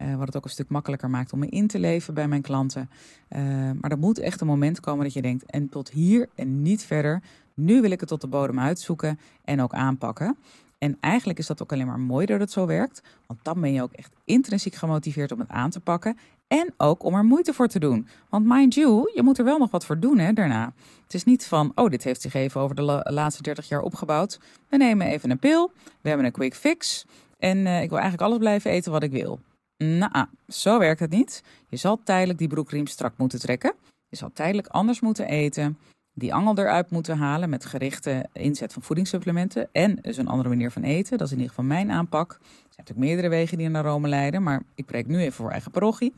Uh, 0.03 0.17
wat 0.17 0.27
het 0.27 0.37
ook 0.37 0.45
een 0.45 0.51
stuk 0.51 0.69
makkelijker 0.69 1.11
maakt 1.11 1.33
om 1.33 1.39
me 1.39 1.47
in 1.47 1.67
te 1.67 1.79
leven 1.79 2.15
bij 2.15 2.29
mijn 2.29 2.43
klanten. 2.43 2.91
Uh, 3.29 3.41
maar 3.81 3.91
er 3.91 3.99
moet 3.99 4.19
echt 4.19 4.41
een 4.41 4.47
moment 4.47 4.81
komen 4.81 5.05
dat 5.05 5.13
je 5.13 5.23
denkt: 5.23 5.45
en 5.45 5.69
tot 5.69 5.91
hier 5.91 6.29
en 6.35 6.63
niet 6.63 6.83
verder. 6.83 7.23
Nu 7.55 7.81
wil 7.81 7.91
ik 7.91 8.01
het 8.01 8.09
tot 8.09 8.21
de 8.21 8.27
bodem 8.27 8.61
uitzoeken 8.61 9.19
en 9.45 9.61
ook 9.61 9.73
aanpakken. 9.73 10.37
En 10.79 10.97
eigenlijk 11.01 11.39
is 11.39 11.47
dat 11.47 11.63
ook 11.63 11.73
alleen 11.73 11.87
maar 11.87 12.01
mooi 12.01 12.27
dat 12.27 12.41
het 12.41 12.51
zo 12.51 12.67
werkt. 12.67 13.03
Want 13.27 13.41
dan 13.43 13.61
ben 13.61 13.73
je 13.73 13.83
ook 13.83 13.93
echt 13.93 14.13
intrinsiek 14.25 14.75
gemotiveerd 14.75 15.33
om 15.33 15.39
het 15.39 15.49
aan 15.49 15.71
te 15.71 15.81
pakken. 15.81 16.17
En 16.47 16.75
ook 16.77 17.03
om 17.03 17.15
er 17.15 17.25
moeite 17.25 17.53
voor 17.53 17.69
te 17.69 17.79
doen. 17.79 18.09
Want 18.29 18.47
mind 18.47 18.75
you, 18.75 19.11
je 19.15 19.23
moet 19.23 19.39
er 19.39 19.45
wel 19.45 19.59
nog 19.59 19.71
wat 19.71 19.87
voor 19.87 19.99
doen 19.99 20.19
hè, 20.19 20.33
daarna. 20.33 20.73
Het 21.03 21.15
is 21.15 21.25
niet 21.25 21.47
van, 21.47 21.73
oh, 21.75 21.91
dit 21.91 22.05
heeft 22.05 22.21
zich 22.21 22.35
even 22.35 22.61
over 22.61 22.77
de 22.77 22.83
laatste 23.05 23.43
30 23.43 23.69
jaar 23.69 23.81
opgebouwd. 23.81 24.41
We 24.69 24.77
nemen 24.77 25.07
even 25.07 25.31
een 25.31 25.39
pil, 25.39 25.73
we 26.01 26.09
hebben 26.09 26.27
een 26.27 26.33
quick 26.33 26.55
fix. 26.55 27.05
En 27.39 27.59
uh, 27.59 27.83
ik 27.83 27.89
wil 27.89 27.99
eigenlijk 27.99 28.29
alles 28.29 28.39
blijven 28.39 28.71
eten 28.71 28.93
wat 28.93 29.03
ik 29.03 29.11
wil. 29.11 29.41
Nou, 29.77 30.27
zo 30.49 30.79
werkt 30.79 31.01
het 31.01 31.11
niet. 31.11 31.43
Je 31.69 31.77
zal 31.77 32.01
tijdelijk 32.05 32.39
die 32.39 32.49
broekriem 32.49 32.87
strak 32.87 33.13
moeten 33.17 33.39
trekken. 33.39 33.75
Je 34.09 34.17
zal 34.17 34.31
tijdelijk 34.33 34.67
anders 34.67 35.01
moeten 35.01 35.27
eten. 35.27 35.79
Die 36.19 36.35
angel 36.35 36.59
eruit 36.59 36.91
moeten 36.91 37.19
halen 37.19 37.51
met 37.51 37.65
gerichte 37.65 38.27
inzet 38.33 38.73
van 38.73 38.83
voedingssupplementen. 38.83 39.69
En 39.73 39.99
dus 40.01 40.17
een 40.17 40.29
andere 40.29 40.49
manier 40.49 40.71
van 40.71 40.83
eten. 40.83 41.19
Dat 41.19 41.27
is 41.27 41.33
in 41.33 41.39
ieder 41.39 41.55
geval 41.55 41.69
mijn 41.69 41.91
aanpak. 41.91 42.31
Er 42.31 42.39
zijn 42.41 42.71
natuurlijk 42.77 43.07
meerdere 43.07 43.29
wegen 43.29 43.59
die 43.59 43.69
naar 43.69 43.85
Rome 43.85 44.09
leiden. 44.09 44.43
Maar 44.43 44.63
ik 44.75 44.87
preek 44.87 45.07
nu 45.07 45.19
even 45.19 45.33
voor 45.33 45.51
eigen 45.51 45.71
parochie. 45.71 46.13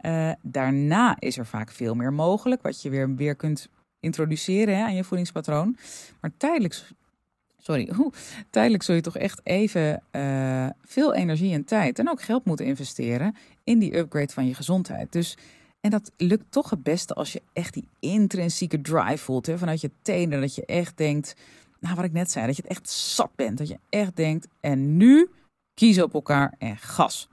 Uh, 0.00 0.30
daarna 0.42 1.16
is 1.18 1.38
er 1.38 1.46
vaak 1.46 1.70
veel 1.70 1.94
meer 1.94 2.12
mogelijk. 2.12 2.62
Wat 2.62 2.82
je 2.82 2.90
weer, 2.90 3.14
weer 3.14 3.34
kunt 3.34 3.68
introduceren 4.00 4.76
hè, 4.76 4.84
aan 4.84 4.94
je 4.94 5.04
voedingspatroon. 5.04 5.76
Maar 6.20 6.30
tijdelijk 6.36 6.82
sorry, 7.58 7.90
tijdelijk 8.50 8.82
zul 8.82 8.94
je 8.94 9.00
toch 9.00 9.16
echt 9.16 9.40
even 9.44 10.02
uh, 10.12 10.66
veel 10.84 11.14
energie 11.14 11.54
en 11.54 11.64
tijd 11.64 11.98
en 11.98 12.10
ook 12.10 12.22
geld 12.22 12.44
moeten 12.44 12.66
investeren 12.66 13.36
in 13.64 13.78
die 13.78 13.96
upgrade 13.96 14.32
van 14.32 14.46
je 14.46 14.54
gezondheid. 14.54 15.12
Dus, 15.12 15.36
en 15.80 15.90
dat 15.90 16.12
lukt 16.16 16.44
toch 16.48 16.70
het 16.70 16.82
beste 16.82 17.14
als 17.14 17.32
je 17.32 17.42
echt 17.52 17.74
die 17.74 17.88
intrinsieke 17.98 18.80
drive 18.80 19.24
voelt 19.24 19.46
hè, 19.46 19.58
vanuit 19.58 19.80
je 19.80 19.90
tenen. 20.02 20.40
Dat 20.40 20.54
je 20.54 20.66
echt 20.66 20.96
denkt, 20.96 21.36
nou 21.80 21.94
wat 21.94 22.04
ik 22.04 22.12
net 22.12 22.30
zei, 22.30 22.46
dat 22.46 22.56
je 22.56 22.62
het 22.62 22.70
echt 22.70 22.90
zat 22.90 23.30
bent. 23.36 23.58
Dat 23.58 23.68
je 23.68 23.78
echt 23.88 24.16
denkt, 24.16 24.48
en 24.60 24.96
nu 24.96 25.30
kiezen 25.74 26.04
op 26.04 26.14
elkaar 26.14 26.54
en 26.58 26.76
gas. 26.76 27.28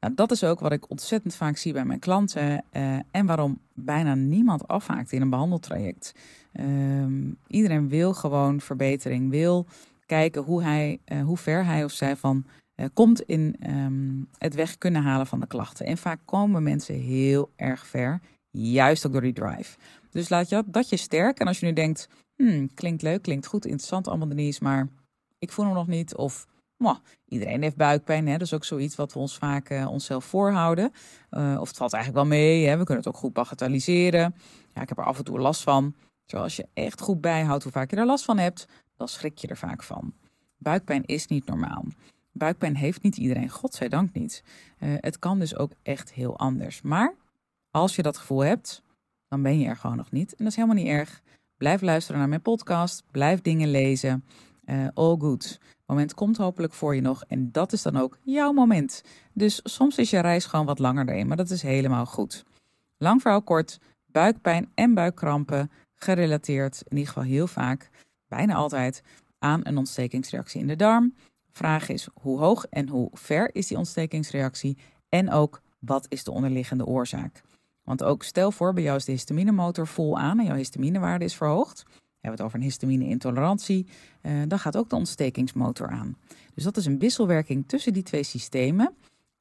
Nou, 0.00 0.14
dat 0.14 0.30
is 0.30 0.44
ook 0.44 0.60
wat 0.60 0.72
ik 0.72 0.90
ontzettend 0.90 1.34
vaak 1.34 1.56
zie 1.56 1.72
bij 1.72 1.84
mijn 1.84 1.98
klanten 1.98 2.64
uh, 2.72 2.98
en 3.10 3.26
waarom 3.26 3.60
bijna 3.74 4.14
niemand 4.14 4.68
afhaakt 4.68 5.12
in 5.12 5.22
een 5.22 5.30
behandeltraject. 5.30 6.12
Uh, 6.52 7.06
iedereen 7.46 7.88
wil 7.88 8.14
gewoon 8.14 8.60
verbetering, 8.60 9.30
wil 9.30 9.66
kijken 10.06 10.42
hoe, 10.42 10.62
hij, 10.62 11.00
uh, 11.06 11.24
hoe 11.24 11.36
ver 11.36 11.64
hij 11.64 11.84
of 11.84 11.92
zij 11.92 12.16
van 12.16 12.44
komt 12.92 13.20
in 13.20 13.56
um, 13.70 14.28
het 14.38 14.54
weg 14.54 14.78
kunnen 14.78 15.02
halen 15.02 15.26
van 15.26 15.40
de 15.40 15.46
klachten. 15.46 15.86
En 15.86 15.98
vaak 15.98 16.20
komen 16.24 16.62
mensen 16.62 16.94
heel 16.94 17.52
erg 17.56 17.86
ver, 17.86 18.20
juist 18.50 19.06
ook 19.06 19.12
door 19.12 19.20
die 19.20 19.32
drive. 19.32 19.78
Dus 20.10 20.28
laat 20.28 20.48
je 20.48 20.62
dat 20.66 20.88
je 20.88 20.96
sterk. 20.96 21.38
En 21.38 21.46
als 21.46 21.60
je 21.60 21.66
nu 21.66 21.72
denkt, 21.72 22.08
hmm, 22.36 22.74
klinkt 22.74 23.02
leuk, 23.02 23.22
klinkt 23.22 23.46
goed, 23.46 23.64
interessant 23.64 24.08
allemaal 24.08 24.28
Denise, 24.28 24.62
maar 24.62 24.88
ik 25.38 25.52
voel 25.52 25.64
hem 25.64 25.74
nog 25.74 25.86
niet. 25.86 26.16
Of 26.16 26.46
iedereen 27.28 27.62
heeft 27.62 27.76
buikpijn, 27.76 28.26
hè? 28.26 28.32
dat 28.32 28.46
is 28.46 28.54
ook 28.54 28.64
zoiets 28.64 28.96
wat 28.96 29.12
we 29.12 29.18
ons 29.18 29.36
vaak 29.36 29.70
uh, 29.70 29.90
onszelf 29.90 30.24
voorhouden. 30.24 30.92
Uh, 31.30 31.56
of 31.60 31.68
het 31.68 31.76
valt 31.76 31.92
eigenlijk 31.92 32.24
wel 32.28 32.38
mee, 32.38 32.66
hè? 32.66 32.76
we 32.76 32.84
kunnen 32.84 33.04
het 33.04 33.14
ook 33.14 33.20
goed 33.20 33.32
bagatelliseren. 33.32 34.34
Ja, 34.74 34.82
ik 34.82 34.88
heb 34.88 34.98
er 34.98 35.04
af 35.04 35.18
en 35.18 35.24
toe 35.24 35.38
last 35.38 35.62
van. 35.62 35.94
Zoals 36.24 36.56
je 36.56 36.68
echt 36.74 37.00
goed 37.00 37.20
bijhoudt 37.20 37.62
hoe 37.62 37.72
vaak 37.72 37.90
je 37.90 37.96
er 37.96 38.06
last 38.06 38.24
van 38.24 38.38
hebt, 38.38 38.68
dan 38.96 39.08
schrik 39.08 39.38
je 39.38 39.46
er 39.46 39.56
vaak 39.56 39.82
van. 39.82 40.14
Buikpijn 40.58 41.04
is 41.04 41.26
niet 41.26 41.46
normaal. 41.46 41.84
Buikpijn 42.36 42.76
heeft 42.76 43.02
niet 43.02 43.16
iedereen, 43.16 43.48
godzijdank 43.48 44.12
niet. 44.12 44.42
Uh, 44.78 44.94
het 45.00 45.18
kan 45.18 45.38
dus 45.38 45.56
ook 45.56 45.72
echt 45.82 46.12
heel 46.12 46.38
anders. 46.38 46.82
Maar 46.82 47.14
als 47.70 47.96
je 47.96 48.02
dat 48.02 48.16
gevoel 48.16 48.44
hebt, 48.44 48.82
dan 49.28 49.42
ben 49.42 49.58
je 49.58 49.68
er 49.68 49.76
gewoon 49.76 49.96
nog 49.96 50.10
niet. 50.10 50.30
En 50.30 50.36
dat 50.38 50.46
is 50.46 50.56
helemaal 50.56 50.76
niet 50.76 50.86
erg. 50.86 51.22
Blijf 51.56 51.80
luisteren 51.80 52.20
naar 52.20 52.28
mijn 52.28 52.42
podcast, 52.42 53.02
blijf 53.10 53.40
dingen 53.40 53.70
lezen. 53.70 54.24
Uh, 54.64 54.86
all 54.94 55.16
good. 55.18 55.44
Het 55.44 55.86
moment 55.86 56.14
komt 56.14 56.36
hopelijk 56.36 56.72
voor 56.72 56.94
je 56.94 57.00
nog 57.00 57.24
en 57.28 57.52
dat 57.52 57.72
is 57.72 57.82
dan 57.82 57.96
ook 57.96 58.18
jouw 58.22 58.52
moment. 58.52 59.02
Dus 59.32 59.60
soms 59.62 59.98
is 59.98 60.10
je 60.10 60.18
reis 60.18 60.44
gewoon 60.46 60.66
wat 60.66 60.78
langer 60.78 61.08
erin, 61.08 61.26
maar 61.26 61.36
dat 61.36 61.50
is 61.50 61.62
helemaal 61.62 62.06
goed. 62.06 62.44
Lang 62.96 63.20
verhaal 63.22 63.42
kort, 63.42 63.80
buikpijn 64.06 64.70
en 64.74 64.94
buikkrampen 64.94 65.70
gerelateerd, 65.94 66.82
in 66.88 66.96
ieder 66.96 67.12
geval 67.12 67.28
heel 67.28 67.46
vaak, 67.46 67.90
bijna 68.28 68.54
altijd, 68.54 69.02
aan 69.38 69.60
een 69.62 69.78
ontstekingsreactie 69.78 70.60
in 70.60 70.66
de 70.66 70.76
darm. 70.76 71.14
Vraag 71.56 71.88
is 71.88 72.08
hoe 72.14 72.38
hoog 72.38 72.66
en 72.70 72.88
hoe 72.88 73.10
ver 73.12 73.54
is 73.54 73.66
die 73.66 73.76
ontstekingsreactie 73.76 74.76
en 75.08 75.30
ook 75.30 75.62
wat 75.78 76.06
is 76.08 76.24
de 76.24 76.30
onderliggende 76.30 76.86
oorzaak. 76.86 77.42
Want 77.82 78.02
ook 78.02 78.22
stel 78.22 78.52
voor, 78.52 78.72
bij 78.72 78.82
jou 78.82 78.96
is 78.96 79.04
de 79.04 79.12
histaminemotor 79.12 79.86
vol 79.86 80.18
aan 80.18 80.38
en 80.38 80.44
jouw 80.44 80.56
histaminewaarde 80.56 81.24
is 81.24 81.34
verhoogd. 81.34 81.84
We 82.20 82.30
het 82.30 82.40
over 82.42 82.58
een 82.58 82.64
histamine-intolerantie. 82.64 83.86
Uh, 84.22 84.42
dan 84.48 84.58
gaat 84.58 84.76
ook 84.76 84.90
de 84.90 84.96
ontstekingsmotor 84.96 85.88
aan. 85.88 86.16
Dus 86.54 86.64
dat 86.64 86.76
is 86.76 86.86
een 86.86 86.98
wisselwerking 86.98 87.68
tussen 87.68 87.92
die 87.92 88.02
twee 88.02 88.22
systemen. 88.22 88.94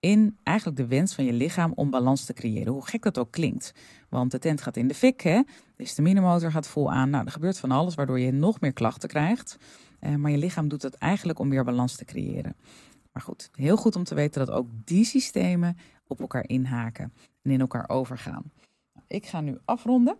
In 0.06 0.38
eigenlijk 0.44 0.78
de 0.78 0.88
wens 0.88 1.14
van 1.14 1.26
je 1.26 1.34
lichaam 1.34 1.72
om 1.76 1.90
balans 1.90 2.26
te 2.26 2.34
creëren. 2.34 2.74
Hoe 2.74 2.86
gek 2.86 3.04
dat 3.04 3.18
ook 3.18 3.32
klinkt. 3.32 3.72
Want 4.10 4.32
de 4.32 4.40
tent 4.40 4.62
gaat 4.62 4.78
in 4.78 4.88
de 4.88 4.94
fik, 4.94 5.22
hè? 5.22 5.42
de 5.76 5.84
histaminemotor 5.84 6.52
gaat 6.52 6.68
vol 6.68 6.92
aan. 6.92 7.10
Nou, 7.10 7.26
er 7.26 7.32
gebeurt 7.32 7.60
van 7.60 7.72
alles 7.72 7.96
waardoor 7.96 8.20
je 8.20 8.32
nog 8.32 8.60
meer 8.60 8.74
klachten 8.74 9.10
krijgt. 9.10 9.58
Uh, 10.02 10.16
maar 10.16 10.32
je 10.32 10.38
lichaam 10.38 10.68
doet 10.68 10.82
dat 10.82 10.94
eigenlijk 10.94 11.40
om 11.40 11.50
weer 11.50 11.64
balans 11.64 11.96
te 11.96 12.06
creëren. 12.06 12.56
Maar 13.12 13.22
goed, 13.22 13.50
heel 13.52 13.78
goed 13.78 13.96
om 13.96 14.04
te 14.04 14.16
weten 14.16 14.46
dat 14.46 14.56
ook 14.56 14.68
die 14.84 15.06
systemen 15.06 15.78
op 16.08 16.20
elkaar 16.20 16.48
inhaken 16.48 17.14
en 17.42 17.52
in 17.52 17.60
elkaar 17.60 17.90
overgaan. 17.90 18.52
Ik 19.08 19.26
ga 19.26 19.42
nu 19.42 19.58
afronden. 19.66 20.18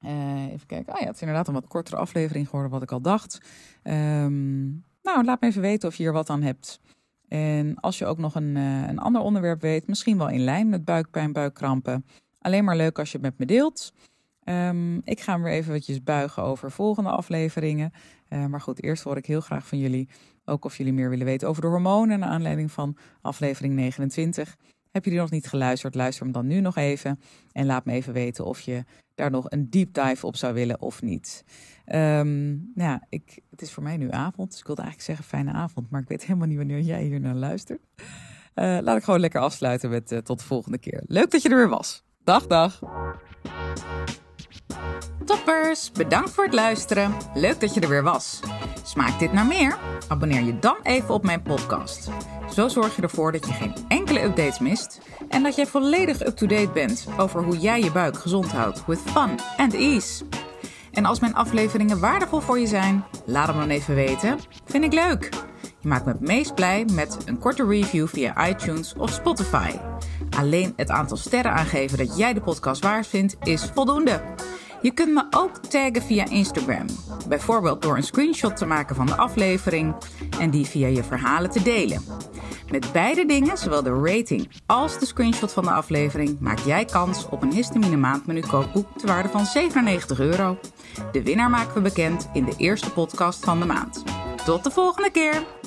Uh, 0.00 0.44
even 0.52 0.66
kijken. 0.66 0.92
Ah 0.92 1.00
ja, 1.00 1.06
het 1.06 1.14
is 1.14 1.20
inderdaad 1.20 1.48
een 1.48 1.54
wat 1.54 1.68
kortere 1.68 1.96
aflevering 1.96 2.46
geworden, 2.46 2.70
wat 2.70 2.82
ik 2.82 2.92
al 2.92 3.00
dacht. 3.00 3.40
Um, 3.82 4.84
nou, 5.02 5.24
laat 5.24 5.40
me 5.40 5.46
even 5.46 5.62
weten 5.62 5.88
of 5.88 5.94
je 5.94 6.02
hier 6.02 6.12
wat 6.12 6.30
aan 6.30 6.42
hebt. 6.42 6.80
En 7.28 7.80
als 7.80 7.98
je 7.98 8.06
ook 8.06 8.18
nog 8.18 8.34
een, 8.34 8.56
uh, 8.56 8.88
een 8.88 8.98
ander 8.98 9.22
onderwerp 9.22 9.60
weet, 9.60 9.86
misschien 9.86 10.18
wel 10.18 10.28
in 10.28 10.40
lijn 10.40 10.68
met 10.68 10.84
buikpijn, 10.84 11.32
buikkrampen. 11.32 12.04
Alleen 12.38 12.64
maar 12.64 12.76
leuk 12.76 12.98
als 12.98 13.12
je 13.12 13.18
het 13.18 13.26
met 13.26 13.38
me 13.38 13.46
deelt. 13.46 13.92
Um, 14.44 15.00
ik 15.04 15.20
ga 15.20 15.36
me 15.36 15.44
weer 15.44 15.52
eventjes 15.52 16.02
buigen 16.02 16.42
over 16.42 16.70
volgende 16.70 17.10
afleveringen. 17.10 17.92
Uh, 18.28 18.46
maar 18.46 18.60
goed, 18.60 18.82
eerst 18.82 19.02
hoor 19.02 19.16
ik 19.16 19.26
heel 19.26 19.40
graag 19.40 19.66
van 19.66 19.78
jullie 19.78 20.08
ook 20.44 20.64
of 20.64 20.76
jullie 20.76 20.92
meer 20.92 21.10
willen 21.10 21.26
weten 21.26 21.48
over 21.48 21.62
de 21.62 21.68
hormonen 21.68 22.18
naar 22.18 22.28
aanleiding 22.28 22.72
van 22.72 22.96
aflevering 23.20 23.74
29. 23.74 24.56
Heb 24.98 25.06
je 25.06 25.12
die 25.12 25.22
nog 25.22 25.30
niet 25.30 25.48
geluisterd? 25.48 25.94
Luister 25.94 26.24
hem 26.24 26.32
dan 26.32 26.46
nu 26.46 26.60
nog 26.60 26.76
even. 26.76 27.20
En 27.52 27.66
laat 27.66 27.84
me 27.84 27.92
even 27.92 28.12
weten 28.12 28.44
of 28.44 28.60
je 28.60 28.84
daar 29.14 29.30
nog 29.30 29.50
een 29.50 29.70
deep 29.70 29.94
dive 29.94 30.26
op 30.26 30.36
zou 30.36 30.54
willen 30.54 30.80
of 30.80 31.02
niet. 31.02 31.44
Um, 31.86 32.48
nou 32.74 32.90
ja, 32.90 33.06
ik, 33.08 33.38
het 33.50 33.62
is 33.62 33.72
voor 33.72 33.82
mij 33.82 33.96
nu 33.96 34.10
avond. 34.10 34.50
Dus 34.50 34.60
ik 34.60 34.66
wilde 34.66 34.82
eigenlijk 34.82 35.10
zeggen 35.10 35.38
fijne 35.38 35.58
avond. 35.58 35.90
Maar 35.90 36.00
ik 36.00 36.08
weet 36.08 36.24
helemaal 36.24 36.48
niet 36.48 36.56
wanneer 36.56 36.80
jij 36.80 37.02
hier 37.02 37.20
naar 37.20 37.34
luistert. 37.34 37.80
Uh, 38.54 38.78
laat 38.80 38.96
ik 38.96 39.04
gewoon 39.04 39.20
lekker 39.20 39.40
afsluiten 39.40 39.90
met 39.90 40.12
uh, 40.12 40.18
tot 40.18 40.38
de 40.38 40.44
volgende 40.44 40.78
keer. 40.78 41.02
Leuk 41.06 41.30
dat 41.30 41.42
je 41.42 41.48
er 41.48 41.56
weer 41.56 41.68
was. 41.68 42.04
Dag, 42.24 42.46
dag. 42.46 42.80
Toppers, 45.24 45.92
bedankt 45.92 46.30
voor 46.30 46.44
het 46.44 46.54
luisteren. 46.54 47.12
Leuk 47.34 47.60
dat 47.60 47.74
je 47.74 47.80
er 47.80 47.88
weer 47.88 48.02
was. 48.02 48.40
Smaakt 48.82 49.18
dit 49.18 49.32
naar 49.32 49.46
meer? 49.46 49.78
Abonneer 50.08 50.42
je 50.42 50.58
dan 50.58 50.76
even 50.82 51.14
op 51.14 51.24
mijn 51.24 51.42
podcast. 51.42 52.10
Zo 52.54 52.68
zorg 52.68 52.96
je 52.96 53.02
ervoor 53.02 53.32
dat 53.32 53.46
je 53.46 53.52
geen 53.52 53.74
enkele 54.08 54.28
updates 54.28 54.58
mist 54.58 55.00
en 55.28 55.42
dat 55.42 55.56
jij 55.56 55.66
volledig 55.66 56.26
up-to-date 56.26 56.70
bent 56.72 57.06
over 57.18 57.42
hoe 57.42 57.58
jij 57.58 57.80
je 57.80 57.92
buik 57.92 58.18
gezond 58.18 58.52
houdt 58.52 58.86
with 58.86 58.98
fun 59.04 59.38
and 59.56 59.74
ease. 59.74 60.24
En 60.92 61.04
als 61.04 61.20
mijn 61.20 61.34
afleveringen 61.34 62.00
waardevol 62.00 62.40
voor 62.40 62.58
je 62.58 62.66
zijn, 62.66 63.04
laat 63.26 63.46
hem 63.46 63.58
dan 63.58 63.68
even 63.68 63.94
weten. 63.94 64.38
Vind 64.64 64.84
ik 64.84 64.92
leuk. 64.92 65.28
Je 65.80 65.88
maakt 65.88 66.04
me 66.04 66.12
het 66.12 66.20
meest 66.20 66.54
blij 66.54 66.84
met 66.92 67.16
een 67.26 67.38
korte 67.38 67.66
review 67.66 68.06
via 68.06 68.48
iTunes 68.48 68.94
of 68.96 69.10
Spotify. 69.10 69.70
Alleen 70.36 70.72
het 70.76 70.90
aantal 70.90 71.16
sterren 71.16 71.52
aangeven 71.52 71.98
dat 71.98 72.16
jij 72.16 72.32
de 72.32 72.40
podcast 72.40 72.82
waard 72.82 73.06
vindt 73.06 73.36
is 73.42 73.70
voldoende. 73.74 74.20
Je 74.82 74.90
kunt 74.90 75.14
me 75.14 75.26
ook 75.30 75.56
taggen 75.56 76.02
via 76.02 76.28
Instagram. 76.28 76.86
Bijvoorbeeld 77.28 77.82
door 77.82 77.96
een 77.96 78.02
screenshot 78.02 78.56
te 78.56 78.66
maken 78.66 78.96
van 78.96 79.06
de 79.06 79.16
aflevering 79.16 79.94
en 80.40 80.50
die 80.50 80.66
via 80.66 80.86
je 80.86 81.04
verhalen 81.04 81.50
te 81.50 81.62
delen. 81.62 82.02
Met 82.70 82.92
beide 82.92 83.26
dingen, 83.26 83.58
zowel 83.58 83.82
de 83.82 84.00
rating 84.02 84.48
als 84.66 84.98
de 84.98 85.06
screenshot 85.06 85.52
van 85.52 85.64
de 85.64 85.70
aflevering, 85.70 86.40
maak 86.40 86.58
jij 86.58 86.84
kans 86.84 87.28
op 87.28 87.42
een 87.42 87.52
histamine 87.52 87.96
maandmenu 87.96 88.40
kookboek 88.40 88.98
te 88.98 89.06
waarde 89.06 89.28
van 89.28 89.46
97 89.46 90.20
euro. 90.20 90.58
De 91.12 91.22
winnaar 91.22 91.50
maken 91.50 91.74
we 91.74 91.80
bekend 91.80 92.28
in 92.32 92.44
de 92.44 92.54
eerste 92.56 92.92
podcast 92.92 93.44
van 93.44 93.60
de 93.60 93.66
maand. 93.66 94.02
Tot 94.44 94.64
de 94.64 94.70
volgende 94.70 95.10
keer! 95.10 95.57